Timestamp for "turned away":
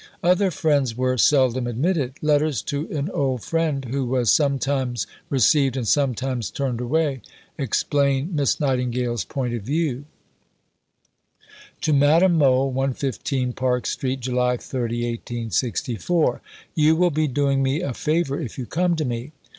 6.49-7.21